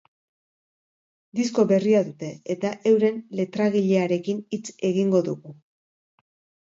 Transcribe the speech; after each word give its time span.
Disko 1.39 1.65
berria 1.73 2.01
dute, 2.07 2.29
eta 2.55 2.71
euren 2.93 3.21
letragilearekin 3.41 4.43
hitz 4.59 4.65
egingo 4.93 5.23
dugu. 5.33 5.55